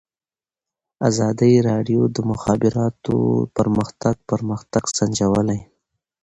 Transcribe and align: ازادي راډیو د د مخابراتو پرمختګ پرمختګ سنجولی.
ازادي 1.09 1.53
راډیو 1.69 2.01
د 2.09 2.11
د 2.15 2.17
مخابراتو 2.31 3.15
پرمختګ 3.57 4.15
پرمختګ 4.31 4.83
سنجولی. 4.97 5.59